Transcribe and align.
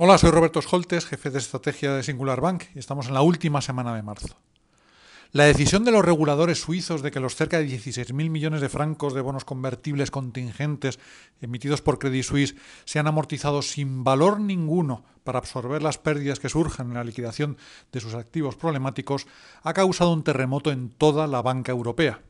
Hola, 0.00 0.16
soy 0.16 0.30
Roberto 0.30 0.62
Scholtes, 0.62 1.06
jefe 1.06 1.28
de 1.30 1.38
estrategia 1.38 1.92
de 1.92 2.04
Singular 2.04 2.40
Bank, 2.40 2.64
y 2.76 2.78
estamos 2.78 3.08
en 3.08 3.14
la 3.14 3.22
última 3.22 3.60
semana 3.60 3.96
de 3.96 4.04
marzo. 4.04 4.36
La 5.32 5.44
decisión 5.44 5.84
de 5.84 5.90
los 5.90 6.04
reguladores 6.04 6.60
suizos 6.60 7.02
de 7.02 7.10
que 7.10 7.18
los 7.18 7.34
cerca 7.34 7.58
de 7.58 7.66
16.000 7.66 8.30
millones 8.30 8.60
de 8.60 8.68
francos 8.68 9.12
de 9.12 9.20
bonos 9.20 9.44
convertibles 9.44 10.12
contingentes 10.12 11.00
emitidos 11.42 11.82
por 11.82 11.98
Credit 11.98 12.24
Suisse 12.24 12.54
sean 12.84 13.08
amortizados 13.08 13.70
sin 13.70 14.04
valor 14.04 14.38
ninguno 14.40 15.04
para 15.24 15.40
absorber 15.40 15.82
las 15.82 15.98
pérdidas 15.98 16.38
que 16.38 16.48
surjan 16.48 16.88
en 16.88 16.94
la 16.94 17.04
liquidación 17.04 17.58
de 17.92 18.00
sus 18.00 18.14
activos 18.14 18.56
problemáticos 18.56 19.26
ha 19.62 19.74
causado 19.74 20.12
un 20.12 20.22
terremoto 20.22 20.70
en 20.70 20.90
toda 20.90 21.26
la 21.26 21.42
banca 21.42 21.72
europea. 21.72 22.22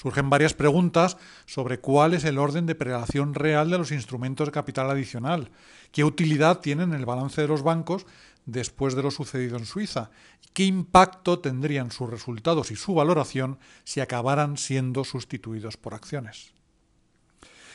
Surgen 0.00 0.30
varias 0.30 0.54
preguntas 0.54 1.18
sobre 1.44 1.78
cuál 1.78 2.14
es 2.14 2.24
el 2.24 2.38
orden 2.38 2.64
de 2.64 2.74
prelación 2.74 3.34
real 3.34 3.68
de 3.68 3.76
los 3.76 3.92
instrumentos 3.92 4.48
de 4.48 4.52
capital 4.52 4.88
adicional, 4.88 5.50
qué 5.92 6.04
utilidad 6.04 6.60
tienen 6.60 6.94
en 6.94 7.00
el 7.00 7.04
balance 7.04 7.42
de 7.42 7.48
los 7.48 7.62
bancos 7.62 8.06
después 8.46 8.94
de 8.94 9.02
lo 9.02 9.10
sucedido 9.10 9.58
en 9.58 9.66
Suiza, 9.66 10.10
y 10.42 10.48
qué 10.54 10.64
impacto 10.64 11.40
tendrían 11.40 11.90
sus 11.90 12.08
resultados 12.08 12.70
y 12.70 12.76
su 12.76 12.94
valoración 12.94 13.58
si 13.84 14.00
acabaran 14.00 14.56
siendo 14.56 15.04
sustituidos 15.04 15.76
por 15.76 15.92
acciones. 15.92 16.54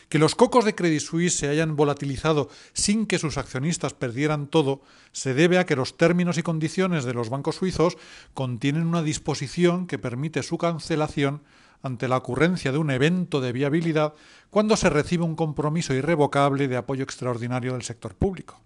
Que 0.09 0.17
los 0.17 0.33
cocos 0.33 0.65
de 0.65 0.73
Credit 0.73 1.01
Suisse 1.01 1.35
se 1.35 1.47
hayan 1.47 1.75
volatilizado 1.75 2.49
sin 2.73 3.05
que 3.05 3.19
sus 3.19 3.37
accionistas 3.37 3.93
perdieran 3.93 4.47
todo 4.47 4.81
se 5.11 5.35
debe 5.35 5.59
a 5.59 5.67
que 5.67 5.75
los 5.75 5.95
términos 5.95 6.39
y 6.39 6.43
condiciones 6.43 7.05
de 7.05 7.13
los 7.13 7.29
bancos 7.29 7.57
suizos 7.57 7.97
contienen 8.33 8.87
una 8.87 9.03
disposición 9.03 9.85
que 9.85 9.99
permite 9.99 10.41
su 10.41 10.57
cancelación 10.57 11.43
ante 11.85 12.07
la 12.07 12.17
ocurrencia 12.17 12.71
de 12.71 12.79
un 12.79 12.89
evento 12.89 13.41
de 13.41 13.51
viabilidad 13.51 14.15
cuando 14.49 14.75
se 14.75 14.89
recibe 14.89 15.23
un 15.23 15.35
compromiso 15.35 15.93
irrevocable 15.93 16.67
de 16.67 16.77
apoyo 16.77 17.03
extraordinario 17.03 17.73
del 17.73 17.83
sector 17.83 18.15
público. 18.15 18.59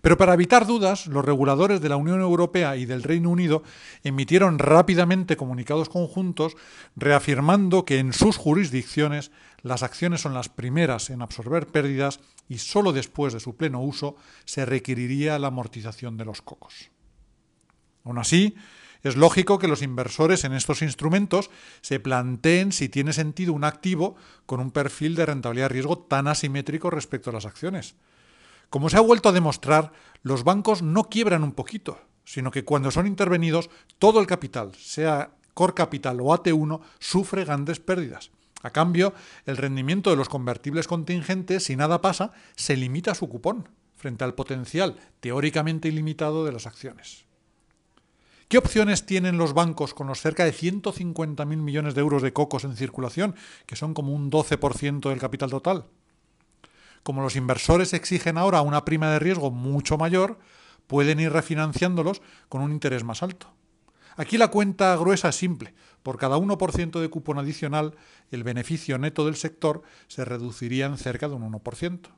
Pero 0.00 0.16
para 0.16 0.32
evitar 0.32 0.66
dudas, 0.66 1.06
los 1.06 1.24
reguladores 1.24 1.82
de 1.82 1.90
la 1.90 1.96
Unión 1.96 2.20
Europea 2.20 2.76
y 2.76 2.86
del 2.86 3.02
Reino 3.02 3.28
Unido 3.28 3.62
emitieron 4.04 4.58
rápidamente 4.58 5.36
comunicados 5.36 5.90
conjuntos 5.90 6.56
reafirmando 6.94 7.84
que 7.84 7.98
en 7.98 8.14
sus 8.14 8.38
jurisdicciones 8.38 9.32
las 9.60 9.82
acciones 9.82 10.22
son 10.22 10.32
las 10.32 10.48
primeras 10.48 11.10
en 11.10 11.20
absorber 11.20 11.66
pérdidas 11.66 12.20
y 12.48 12.58
sólo 12.58 12.92
después 12.92 13.34
de 13.34 13.40
su 13.40 13.56
pleno 13.56 13.82
uso 13.82 14.16
se 14.46 14.64
requeriría 14.64 15.38
la 15.38 15.48
amortización 15.48 16.16
de 16.16 16.24
los 16.24 16.40
cocos. 16.40 16.90
Aún 18.04 18.18
así, 18.18 18.54
es 19.06 19.16
lógico 19.16 19.58
que 19.58 19.68
los 19.68 19.82
inversores 19.82 20.44
en 20.44 20.52
estos 20.52 20.82
instrumentos 20.82 21.50
se 21.80 22.00
planteen 22.00 22.72
si 22.72 22.88
tiene 22.88 23.12
sentido 23.12 23.52
un 23.52 23.64
activo 23.64 24.16
con 24.46 24.60
un 24.60 24.70
perfil 24.70 25.14
de 25.14 25.26
rentabilidad-riesgo 25.26 25.98
tan 25.98 26.28
asimétrico 26.28 26.90
respecto 26.90 27.30
a 27.30 27.32
las 27.32 27.46
acciones. 27.46 27.94
Como 28.70 28.88
se 28.88 28.96
ha 28.96 29.00
vuelto 29.00 29.28
a 29.28 29.32
demostrar, 29.32 29.92
los 30.22 30.42
bancos 30.42 30.82
no 30.82 31.04
quiebran 31.04 31.44
un 31.44 31.52
poquito, 31.52 32.00
sino 32.24 32.50
que 32.50 32.64
cuando 32.64 32.90
son 32.90 33.06
intervenidos, 33.06 33.70
todo 33.98 34.18
el 34.18 34.26
capital, 34.26 34.74
sea 34.74 35.30
Core 35.54 35.74
Capital 35.74 36.20
o 36.20 36.36
AT1, 36.36 36.80
sufre 36.98 37.44
grandes 37.44 37.78
pérdidas. 37.78 38.32
A 38.62 38.70
cambio, 38.70 39.14
el 39.44 39.56
rendimiento 39.56 40.10
de 40.10 40.16
los 40.16 40.28
convertibles 40.28 40.88
contingentes, 40.88 41.64
si 41.64 41.76
nada 41.76 42.00
pasa, 42.00 42.32
se 42.56 42.76
limita 42.76 43.12
a 43.12 43.14
su 43.14 43.28
cupón, 43.28 43.68
frente 43.94 44.24
al 44.24 44.34
potencial 44.34 44.96
teóricamente 45.20 45.88
ilimitado 45.88 46.44
de 46.44 46.52
las 46.52 46.66
acciones. 46.66 47.25
¿Qué 48.48 48.58
opciones 48.58 49.04
tienen 49.06 49.38
los 49.38 49.54
bancos 49.54 49.92
con 49.92 50.06
los 50.06 50.20
cerca 50.20 50.44
de 50.44 50.52
150.000 50.52 51.44
millones 51.56 51.96
de 51.96 52.00
euros 52.00 52.22
de 52.22 52.32
cocos 52.32 52.62
en 52.62 52.76
circulación, 52.76 53.34
que 53.66 53.74
son 53.74 53.92
como 53.92 54.12
un 54.12 54.30
12% 54.30 55.08
del 55.08 55.18
capital 55.18 55.50
total? 55.50 55.86
Como 57.02 57.22
los 57.22 57.34
inversores 57.34 57.92
exigen 57.92 58.38
ahora 58.38 58.60
una 58.60 58.84
prima 58.84 59.10
de 59.10 59.18
riesgo 59.18 59.50
mucho 59.50 59.98
mayor, 59.98 60.38
pueden 60.86 61.18
ir 61.18 61.32
refinanciándolos 61.32 62.22
con 62.48 62.62
un 62.62 62.70
interés 62.70 63.02
más 63.02 63.24
alto. 63.24 63.52
Aquí 64.16 64.38
la 64.38 64.48
cuenta 64.48 64.94
gruesa 64.94 65.30
es 65.30 65.36
simple. 65.36 65.74
Por 66.04 66.16
cada 66.16 66.36
1% 66.36 67.00
de 67.00 67.10
cupón 67.10 67.40
adicional, 67.40 67.96
el 68.30 68.44
beneficio 68.44 68.96
neto 68.96 69.26
del 69.26 69.34
sector 69.34 69.82
se 70.06 70.24
reduciría 70.24 70.86
en 70.86 70.98
cerca 70.98 71.28
de 71.28 71.34
un 71.34 71.50
1%. 71.50 72.10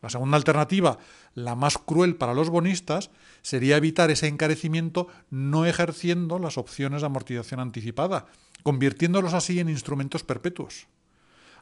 La 0.00 0.10
segunda 0.10 0.36
alternativa, 0.36 0.98
la 1.34 1.54
más 1.54 1.78
cruel 1.78 2.16
para 2.16 2.34
los 2.34 2.50
bonistas, 2.50 3.10
sería 3.42 3.76
evitar 3.76 4.10
ese 4.10 4.28
encarecimiento 4.28 5.08
no 5.30 5.66
ejerciendo 5.66 6.38
las 6.38 6.58
opciones 6.58 7.02
de 7.02 7.06
amortización 7.06 7.60
anticipada, 7.60 8.26
convirtiéndolos 8.62 9.34
así 9.34 9.60
en 9.60 9.68
instrumentos 9.68 10.22
perpetuos. 10.22 10.86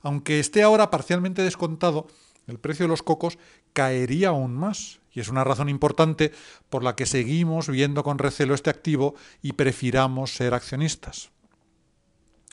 Aunque 0.03 0.39
esté 0.39 0.63
ahora 0.63 0.91
parcialmente 0.91 1.43
descontado, 1.43 2.07
el 2.47 2.59
precio 2.59 2.85
de 2.85 2.91
los 2.91 3.03
cocos 3.03 3.39
caería 3.73 4.29
aún 4.29 4.55
más, 4.55 5.01
y 5.13 5.21
es 5.21 5.29
una 5.29 5.45
razón 5.45 5.69
importante 5.69 6.33
por 6.69 6.85
la 6.85 6.95
que 6.95 7.07
seguimos 7.07 7.69
viendo 7.69 8.05
con 8.05 8.19
recelo 8.19 8.55
este 8.55 8.71
activo 8.71 9.15
y 9.43 9.55
prefiramos 9.55 10.35
ser 10.35 10.53
accionistas. 10.55 11.31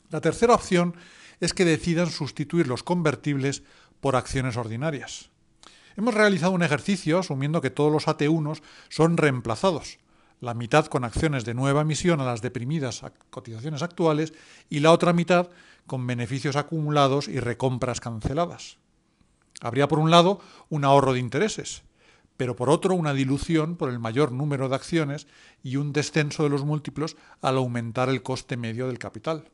La 0.10 0.22
tercera 0.22 0.54
opción 0.54 0.96
es 1.42 1.54
que 1.54 1.66
decidan 1.66 2.10
sustituir 2.10 2.68
los 2.68 2.84
convertibles 2.84 3.64
por 4.00 4.16
acciones 4.16 4.56
ordinarias. 4.56 5.33
Hemos 5.96 6.16
realizado 6.16 6.54
un 6.54 6.64
ejercicio 6.64 7.20
asumiendo 7.20 7.62
que 7.62 7.70
todos 7.70 7.92
los 7.92 8.08
AT1 8.08 8.62
son 8.90 9.18
reemplazados, 9.18 10.00
la 10.42 10.56
mitad 10.56 10.88
con 10.88 11.04
acciones 11.04 11.46
de 11.46 11.54
nueva 11.54 11.81
emisión 11.81 12.20
a 12.20 12.26
las 12.26 12.42
deprimidas 12.42 13.04
cotizaciones 13.30 13.84
actuales 13.84 14.34
y 14.70 14.80
la 14.80 14.92
otra 14.92 15.14
mitad 15.14 15.50
con 15.86 16.08
beneficios 16.08 16.56
acumulados 16.56 17.28
y 17.28 17.40
recompras 17.40 18.02
canceladas. 18.02 18.78
Habría 19.62 19.88
por 19.88 20.00
un 20.00 20.09
lado 20.09 20.40
un 20.70 20.84
ahorro 20.84 21.14
de 21.14 21.20
intereses, 21.20 21.84
pero 22.38 22.56
por 22.56 22.72
otro 22.72 22.96
una 22.96 23.14
dilución 23.14 23.76
por 23.76 23.90
el 23.90 24.00
mayor 24.00 24.32
número 24.32 24.70
de 24.70 24.76
acciones 24.76 25.28
y 25.62 25.76
un 25.76 25.94
descenso 25.94 26.44
de 26.44 26.50
los 26.50 26.66
múltiplos 26.66 27.16
al 27.42 27.58
aumentar 27.58 28.09
el 28.09 28.24
coste 28.24 28.58
medio 28.58 28.88
del 28.88 28.98
capital. 28.98 29.50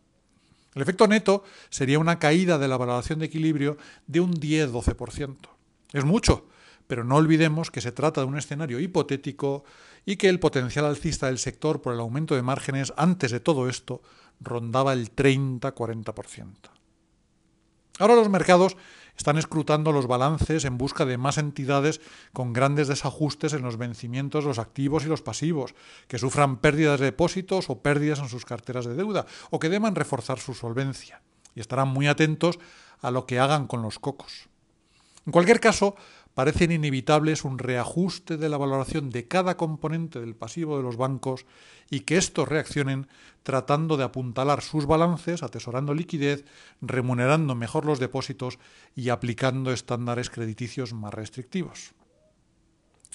El 0.74 0.84
efecto 0.84 1.06
neto 1.08 1.44
sería 1.70 2.00
una 2.00 2.18
caída 2.18 2.58
de 2.58 2.70
la 2.70 2.78
valoración 2.78 3.20
de 3.20 3.26
equilibrio 3.26 3.78
de 4.08 4.22
un 4.22 4.34
10-12%. 4.34 5.59
Es 5.94 6.06
mucho, 6.06 6.48
pero 6.88 7.04
no 7.04 7.16
olvidemos 7.16 7.72
que 7.72 7.82
se 7.82 7.92
trata 7.92 8.22
de 8.22 8.28
un 8.28 8.38
escenario 8.38 8.80
hipotético 8.80 9.64
y 10.06 10.16
que 10.16 10.30
el 10.30 10.40
potencial 10.40 10.86
alcista 10.86 11.28
del 11.28 11.38
sector 11.38 11.82
por 11.82 11.94
el 11.94 12.00
aumento 12.00 12.36
de 12.36 12.42
márgenes 12.42 12.94
antes 12.98 13.32
de 13.32 13.40
todo 13.40 13.70
esto 13.70 14.02
rondaba 14.40 14.94
el 14.94 15.14
30-40%. 15.16 16.56
Ahora 18.00 18.16
los 18.16 18.30
mercados 18.30 18.78
están 19.18 19.38
escrutando 19.38 19.92
los 19.92 20.08
balances 20.08 20.64
en 20.64 20.78
busca 20.78 21.06
de 21.06 21.18
más 21.18 21.38
entidades 21.38 22.00
con 22.32 22.54
grandes 22.54 22.88
desajustes 22.88 23.52
en 23.52 23.62
los 23.62 23.78
vencimientos 23.78 24.46
los 24.46 24.60
activos 24.60 25.04
y 25.04 25.10
los 25.10 25.22
pasivos, 25.22 25.76
que 26.08 26.18
sufran 26.18 26.58
pérdidas 26.58 27.02
de 27.02 27.08
depósitos 27.08 27.70
o 27.70 27.82
pérdidas 27.82 28.20
en 28.20 28.30
sus 28.30 28.46
carteras 28.46 28.86
de 28.86 28.96
deuda, 28.96 29.26
o 29.50 29.60
que 29.60 29.68
deban 29.68 29.96
reforzar 29.96 30.40
su 30.40 30.54
solvencia. 30.54 31.22
Y 31.54 31.60
estarán 31.60 31.90
muy 31.90 32.08
atentos 32.08 32.60
a 33.02 33.12
lo 33.12 33.26
que 33.26 33.40
hagan 33.40 33.68
con 33.68 33.82
los 33.82 34.00
cocos. 34.00 34.48
En 35.30 35.32
cualquier 35.32 35.60
caso, 35.60 35.96
parecen 36.34 36.72
inevitables 36.72 37.44
un 37.44 37.60
reajuste 37.60 38.36
de 38.36 38.50
la 38.50 38.58
valoración 38.58 39.12
de 39.12 39.28
cada 39.28 39.58
componente 39.58 40.20
del 40.20 40.36
pasivo 40.36 40.76
de 40.76 40.82
los 40.82 40.98
bancos 40.98 41.46
y 41.92 42.00
que 42.00 42.18
estos 42.18 42.48
reaccionen 42.48 43.08
tratando 43.44 43.96
de 43.96 44.06
apuntalar 44.06 44.64
sus 44.64 44.88
balances, 44.88 45.44
atesorando 45.44 45.94
liquidez, 45.94 46.46
remunerando 46.82 47.54
mejor 47.54 47.86
los 47.86 48.00
depósitos 48.00 48.58
y 48.96 49.10
aplicando 49.10 49.72
estándares 49.72 50.32
crediticios 50.32 50.94
más 50.94 51.14
restrictivos. 51.14 51.92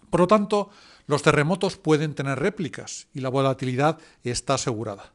Por 0.09 0.21
lo 0.21 0.29
tanto, 0.29 0.71
los 1.09 1.23
terremotos 1.23 1.79
pueden 1.79 2.15
tener 2.15 2.39
réplicas 2.39 3.09
y 3.13 3.23
la 3.23 3.29
volatilidad 3.29 3.99
está 4.23 4.55
asegurada 4.55 5.15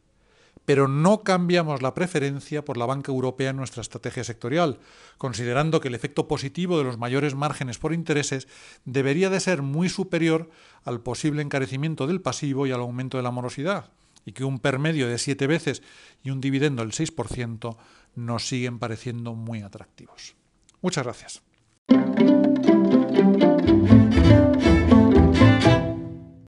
pero 0.69 0.87
no 0.87 1.23
cambiamos 1.23 1.81
la 1.81 1.95
preferencia 1.95 2.63
por 2.63 2.77
la 2.77 2.85
banca 2.85 3.11
europea 3.11 3.49
en 3.49 3.55
nuestra 3.55 3.81
estrategia 3.81 4.23
sectorial, 4.23 4.77
considerando 5.17 5.81
que 5.81 5.87
el 5.87 5.95
efecto 5.95 6.27
positivo 6.27 6.77
de 6.77 6.83
los 6.83 6.99
mayores 6.99 7.33
márgenes 7.33 7.79
por 7.79 7.91
intereses 7.91 8.47
debería 8.85 9.31
de 9.31 9.39
ser 9.39 9.63
muy 9.63 9.89
superior 9.89 10.51
al 10.83 11.01
posible 11.01 11.41
encarecimiento 11.41 12.05
del 12.05 12.21
pasivo 12.21 12.67
y 12.67 12.71
al 12.71 12.81
aumento 12.81 13.17
de 13.17 13.23
la 13.23 13.31
morosidad, 13.31 13.89
y 14.25 14.33
que 14.33 14.43
un 14.43 14.59
permedio 14.59 15.07
de 15.07 15.17
siete 15.17 15.47
veces 15.47 15.81
y 16.21 16.29
un 16.29 16.39
dividendo 16.39 16.83
del 16.83 16.91
6% 16.91 17.75
nos 18.13 18.47
siguen 18.47 18.77
pareciendo 18.77 19.33
muy 19.33 19.63
atractivos. 19.63 20.35
Muchas 20.83 21.03
gracias. 21.03 21.41